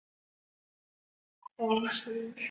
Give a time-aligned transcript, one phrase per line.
[1.57, 2.39] 蜂须贺氏是日本的氏族。